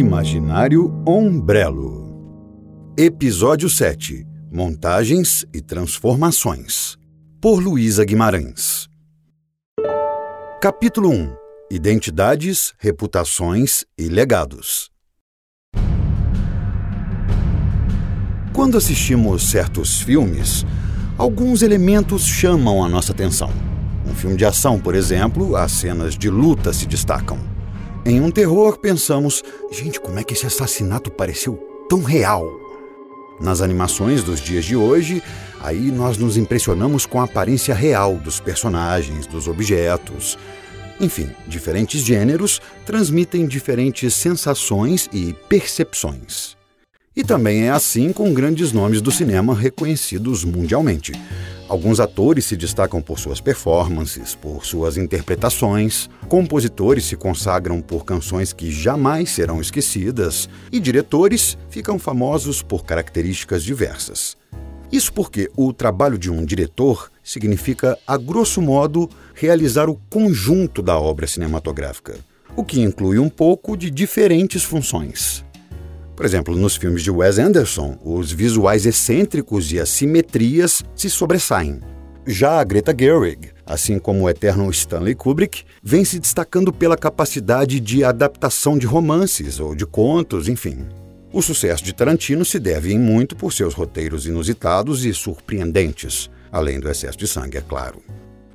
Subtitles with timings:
[0.00, 2.94] Imaginário Ombrelo.
[2.96, 6.96] Episódio 7 Montagens e Transformações.
[7.38, 8.88] Por Luísa Guimarães.
[10.58, 11.34] Capítulo 1
[11.70, 14.90] Identidades, Reputações e Legados.
[18.54, 20.64] Quando assistimos certos filmes,
[21.18, 23.52] alguns elementos chamam a nossa atenção.
[24.06, 27.49] Um filme de ação, por exemplo, as cenas de luta se destacam.
[28.10, 29.40] Em um terror, pensamos:
[29.70, 31.54] gente, como é que esse assassinato pareceu
[31.88, 32.44] tão real?
[33.40, 35.22] Nas animações dos dias de hoje,
[35.60, 40.36] aí nós nos impressionamos com a aparência real dos personagens, dos objetos.
[41.00, 46.59] Enfim, diferentes gêneros transmitem diferentes sensações e percepções.
[47.20, 51.12] E também é assim com grandes nomes do cinema reconhecidos mundialmente.
[51.68, 58.54] Alguns atores se destacam por suas performances, por suas interpretações, compositores se consagram por canções
[58.54, 64.34] que jamais serão esquecidas, e diretores ficam famosos por características diversas.
[64.90, 70.98] Isso porque o trabalho de um diretor significa, a grosso modo, realizar o conjunto da
[70.98, 72.18] obra cinematográfica,
[72.56, 75.44] o que inclui um pouco de diferentes funções.
[76.20, 81.80] Por exemplo, nos filmes de Wes Anderson, os visuais excêntricos e as simetrias se sobressaem.
[82.26, 87.80] Já a Greta Gerwig, assim como o eterno Stanley Kubrick, vem se destacando pela capacidade
[87.80, 90.86] de adaptação de romances ou de contos, enfim.
[91.32, 96.78] O sucesso de Tarantino se deve em muito por seus roteiros inusitados e surpreendentes, além
[96.78, 98.02] do excesso de sangue, é claro.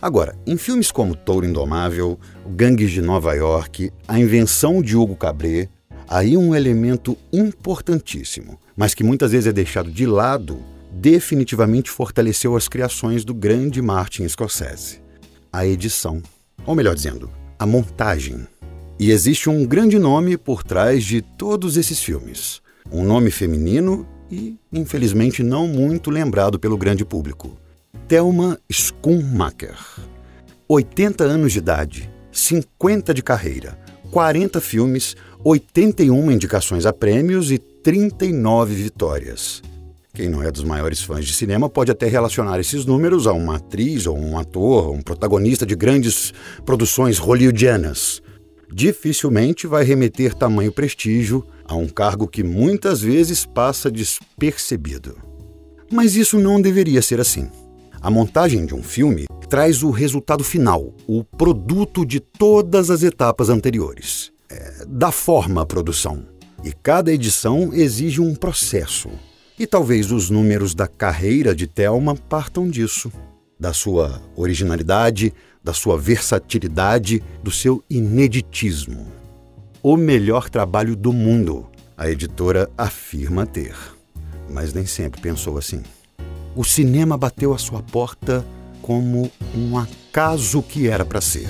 [0.00, 5.68] Agora, em filmes como Touro Indomável, Gangues de Nova York, A Invenção de Hugo Cabret,
[6.08, 10.58] Aí um elemento importantíssimo, mas que muitas vezes é deixado de lado,
[10.90, 15.02] definitivamente fortaleceu as criações do grande Martin Scorsese:
[15.52, 16.22] a edição.
[16.64, 18.46] Ou melhor dizendo, a montagem.
[18.98, 22.62] E existe um grande nome por trás de todos esses filmes.
[22.90, 27.56] Um nome feminino e, infelizmente, não muito lembrado pelo grande público.
[28.08, 29.76] Thelma Schumacher.
[30.66, 33.78] 80 anos de idade, 50 de carreira,
[34.10, 39.62] 40 filmes, 81 indicações a prêmios e 39 vitórias.
[40.12, 43.56] Quem não é dos maiores fãs de cinema pode até relacionar esses números a uma
[43.56, 46.32] atriz ou um ator, um protagonista de grandes
[46.66, 48.20] produções hollywoodianas.
[48.72, 55.16] Dificilmente vai remeter tamanho prestígio a um cargo que muitas vezes passa despercebido.
[55.90, 57.48] Mas isso não deveria ser assim.
[58.00, 63.48] A montagem de um filme traz o resultado final, o produto de todas as etapas
[63.48, 64.32] anteriores.
[64.50, 66.24] É, da forma à produção.
[66.64, 69.10] E cada edição exige um processo.
[69.58, 73.12] E talvez os números da carreira de Thelma partam disso.
[73.60, 79.06] Da sua originalidade, da sua versatilidade, do seu ineditismo.
[79.82, 81.66] O melhor trabalho do mundo,
[81.96, 83.76] a editora afirma ter.
[84.48, 85.82] Mas nem sempre pensou assim.
[86.56, 88.44] O cinema bateu à sua porta
[88.80, 91.48] como um acaso que era para ser.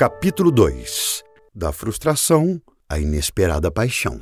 [0.00, 1.22] Capítulo 2
[1.54, 4.18] Da frustração à inesperada paixão.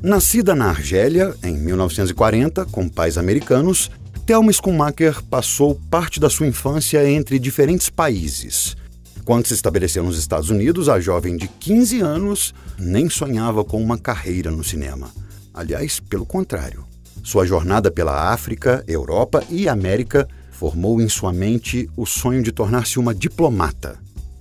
[0.00, 3.90] Nascida na Argélia em 1940, com pais americanos,
[4.24, 8.76] Thelma Schumacher passou parte da sua infância entre diferentes países,
[9.24, 13.98] quando se estabeleceu nos Estados Unidos, a jovem de 15 anos nem sonhava com uma
[13.98, 15.10] carreira no cinema.
[15.52, 16.86] Aliás, pelo contrário.
[17.24, 20.28] Sua jornada pela África, Europa e América
[20.58, 23.96] formou em sua mente o sonho de tornar-se uma diplomata.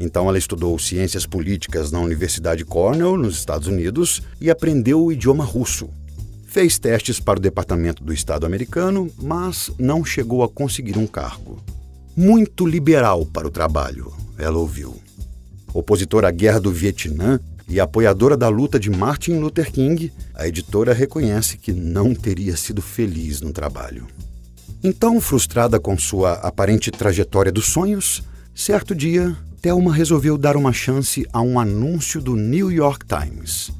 [0.00, 5.44] Então ela estudou ciências políticas na Universidade Cornell, nos Estados Unidos, e aprendeu o idioma
[5.44, 5.88] russo.
[6.48, 11.62] Fez testes para o Departamento do Estado americano, mas não chegou a conseguir um cargo.
[12.16, 14.96] Muito liberal para o trabalho, ela ouviu.
[15.72, 17.38] Opositora à guerra do Vietnã
[17.68, 22.82] e apoiadora da luta de Martin Luther King, a editora reconhece que não teria sido
[22.82, 24.08] feliz no trabalho.
[24.82, 28.22] Então, frustrada com sua aparente trajetória dos sonhos,
[28.54, 33.70] certo dia, Thelma resolveu dar uma chance a um anúncio do New York Times.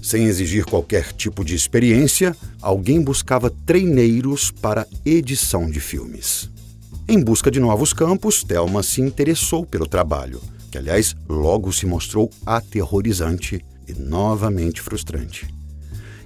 [0.00, 6.48] Sem exigir qualquer tipo de experiência, alguém buscava treineiros para edição de filmes.
[7.08, 10.40] Em busca de novos campos, Thelma se interessou pelo trabalho,
[10.70, 15.52] que, aliás, logo se mostrou aterrorizante e novamente frustrante.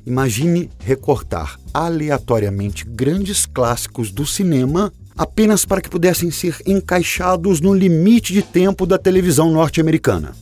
[0.08, 8.32] Imagine recortar aleatoriamente grandes clássicos do cinema apenas para que pudessem ser encaixados no limite
[8.32, 10.34] de tempo da televisão norte-americana.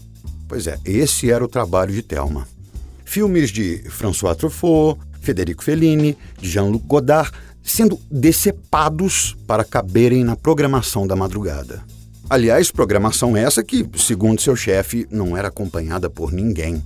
[0.47, 2.47] Pois é, esse era o trabalho de Thelma.
[3.05, 11.17] Filmes de François Truffaut, Federico Fellini, Jean-Luc Godard sendo decepados para caberem na programação da
[11.17, 11.83] madrugada.
[12.31, 16.81] Aliás, programação essa que, segundo seu chefe, não era acompanhada por ninguém.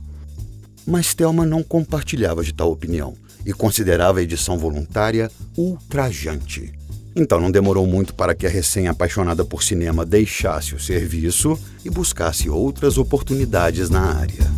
[0.87, 6.73] Mas Thelma não compartilhava de tal opinião e considerava a edição voluntária ultrajante.
[7.15, 12.49] Então não demorou muito para que a recém-apaixonada por cinema deixasse o serviço e buscasse
[12.49, 14.51] outras oportunidades na área.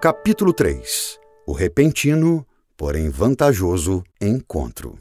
[0.00, 2.46] Capítulo 3 O repentino,
[2.76, 4.96] porém vantajoso encontro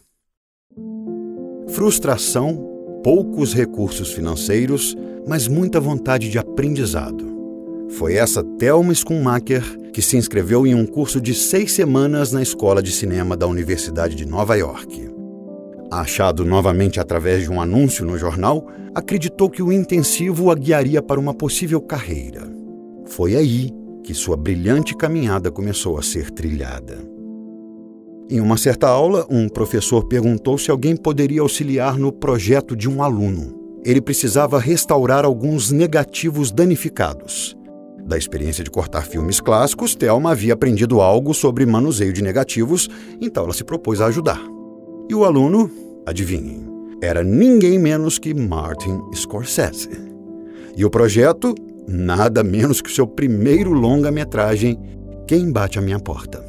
[1.78, 4.96] frustração, poucos recursos financeiros,
[5.28, 7.27] mas muita vontade de aprendizado.
[7.92, 12.84] Foi essa Thelma Schumacher que se inscreveu em um curso de seis semanas na Escola
[12.84, 15.10] de Cinema da Universidade de Nova York.
[15.90, 21.20] Achado novamente através de um anúncio no jornal, acreditou que o intensivo a guiaria para
[21.20, 22.48] uma possível carreira.
[23.08, 23.72] Foi aí
[24.04, 26.98] que sua brilhante caminhada começou a ser trilhada.
[28.30, 33.02] Em uma certa aula, um professor perguntou se alguém poderia auxiliar no projeto de um
[33.02, 33.80] aluno.
[33.84, 37.57] Ele precisava restaurar alguns negativos danificados.
[38.08, 42.88] Da experiência de cortar filmes clássicos, Thelma havia aprendido algo sobre manuseio de negativos,
[43.20, 44.42] então ela se propôs a ajudar.
[45.10, 45.70] E o aluno,
[46.06, 46.66] adivinhem,
[47.02, 49.90] era ninguém menos que Martin Scorsese.
[50.78, 51.54] E o projeto,
[51.86, 54.80] nada menos que o seu primeiro longa-metragem,
[55.28, 56.42] Quem Bate a Minha Porta.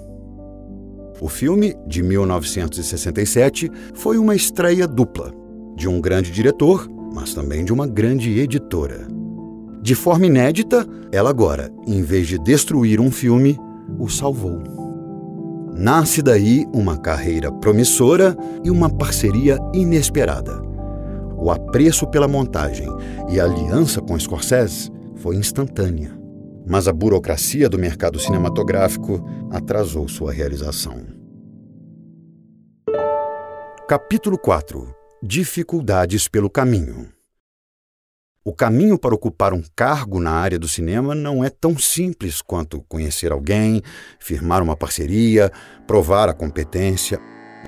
[1.21, 5.33] O filme, de 1967, foi uma estreia dupla,
[5.77, 9.18] de um grande diretor, mas também de uma grande editora.
[9.81, 13.59] De forma inédita, ela agora, em vez de destruir um filme,
[13.99, 14.63] o salvou.
[15.75, 20.61] Nasce daí uma carreira promissora e uma parceria inesperada.
[21.37, 22.89] O apreço pela montagem
[23.31, 26.19] e a aliança com Scorsese foi instantânea
[26.69, 31.03] mas a burocracia do mercado cinematográfico atrasou sua realização.
[33.89, 37.09] Capítulo 4 Dificuldades pelo caminho.
[38.44, 42.85] O caminho para ocupar um cargo na área do cinema não é tão simples quanto
[42.88, 43.82] conhecer alguém,
[44.19, 45.52] firmar uma parceria,
[45.87, 47.20] provar a competência.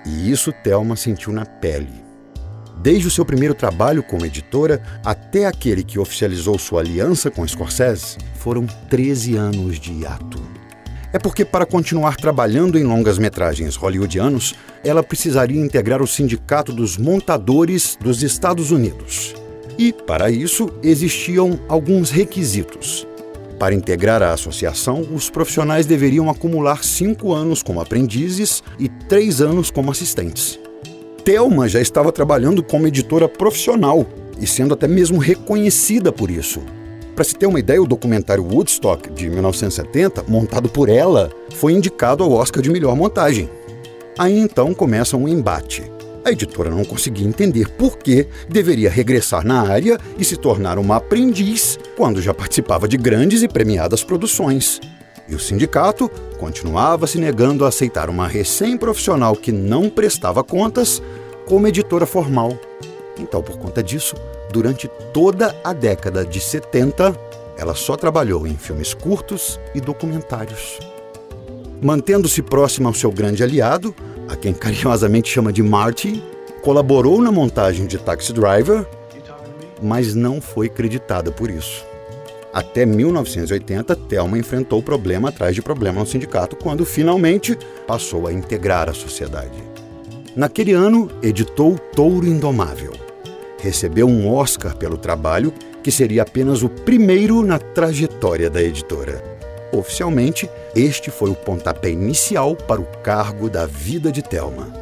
[0.06, 1.92] E isso Thelma sentiu na pele.
[2.80, 8.16] Desde o seu primeiro trabalho como editora até aquele que oficializou sua aliança com Scorsese,
[8.36, 10.40] foram 13 anos de hiato.
[11.12, 17.98] É porque, para continuar trabalhando em longas-metragens hollywoodianos, ela precisaria integrar o Sindicato dos Montadores
[18.00, 19.34] dos Estados Unidos.
[19.80, 23.08] E, para isso, existiam alguns requisitos.
[23.58, 29.70] Para integrar a associação, os profissionais deveriam acumular cinco anos como aprendizes e três anos
[29.70, 30.60] como assistentes.
[31.24, 34.06] Thelma já estava trabalhando como editora profissional
[34.38, 36.60] e sendo até mesmo reconhecida por isso.
[37.14, 42.22] Para se ter uma ideia, o documentário Woodstock, de 1970, montado por ela, foi indicado
[42.22, 43.48] ao Oscar de melhor montagem.
[44.18, 45.90] Aí então começa um embate.
[46.24, 50.96] A editora não conseguia entender por que deveria regressar na área e se tornar uma
[50.96, 54.80] aprendiz quando já participava de grandes e premiadas produções.
[55.26, 61.02] E o sindicato continuava se negando a aceitar uma recém-profissional que não prestava contas
[61.46, 62.58] como editora formal.
[63.18, 64.14] Então, por conta disso,
[64.52, 67.16] durante toda a década de 70,
[67.56, 70.78] ela só trabalhou em filmes curtos e documentários.
[71.80, 73.94] Mantendo-se próxima ao seu grande aliado,
[74.30, 76.22] a quem carinhosamente chama de Marty,
[76.62, 78.86] colaborou na montagem de Taxi Driver,
[79.82, 81.84] mas não foi creditada por isso.
[82.52, 88.88] Até 1980, Thelma enfrentou problema atrás de problema no sindicato, quando finalmente passou a integrar
[88.88, 89.62] a sociedade.
[90.36, 92.92] Naquele ano, editou Touro Indomável.
[93.60, 99.29] Recebeu um Oscar pelo trabalho, que seria apenas o primeiro na trajetória da editora.
[99.72, 104.72] Oficialmente, este foi o pontapé inicial para o cargo da vida de Thelma.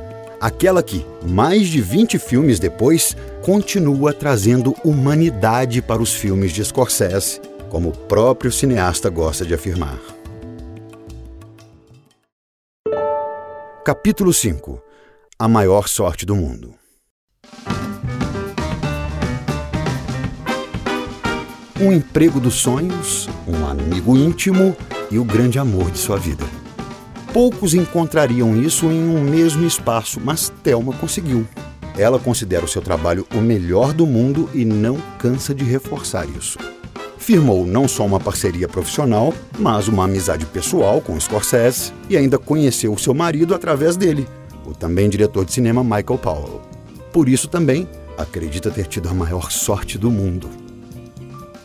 [0.41, 7.41] Aquela que, mais de 20 filmes depois, continua trazendo humanidade para os filmes de Scorsese
[7.69, 9.99] como o próprio cineasta gosta de afirmar.
[13.85, 14.83] Capítulo 5
[15.39, 16.75] A maior sorte do mundo.
[21.81, 24.77] Um emprego dos sonhos, um amigo íntimo
[25.11, 26.45] e o grande amor de sua vida.
[27.33, 31.47] Poucos encontrariam isso em um mesmo espaço, mas Thelma conseguiu.
[31.97, 36.59] Ela considera o seu trabalho o melhor do mundo e não cansa de reforçar isso
[37.29, 42.91] firmou não só uma parceria profissional, mas uma amizade pessoal com Scorsese e ainda conheceu
[42.91, 44.27] o seu marido através dele,
[44.65, 46.63] o também diretor de cinema Michael Powell.
[47.13, 50.68] Por isso também acredita ter tido a maior sorte do mundo.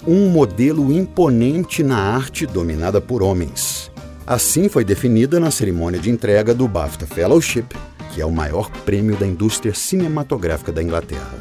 [0.06, 3.90] Um modelo imponente na arte dominada por homens.
[4.28, 7.64] Assim foi definida na cerimônia de entrega do BAFTA Fellowship,
[8.14, 11.34] que é o maior prêmio da indústria cinematográfica da Inglaterra.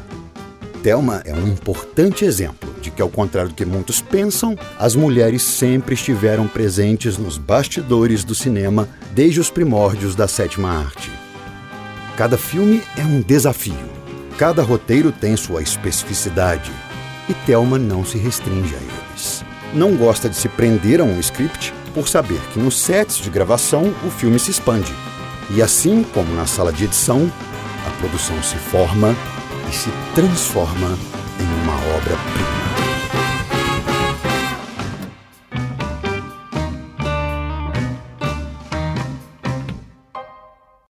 [0.81, 5.43] Thelma é um importante exemplo de que, ao contrário do que muitos pensam, as mulheres
[5.43, 11.11] sempre estiveram presentes nos bastidores do cinema desde os primórdios da sétima arte.
[12.15, 13.89] Cada filme é um desafio,
[14.37, 16.71] cada roteiro tem sua especificidade
[17.27, 19.43] e Thelma não se restringe a eles.
[19.73, 23.93] Não gosta de se prender a um script por saber que nos sets de gravação
[24.05, 24.93] o filme se expande.
[25.49, 27.31] E assim como na sala de edição,
[27.85, 29.15] a produção se forma
[29.69, 30.97] e se transforma
[31.39, 32.72] em uma obra-prima.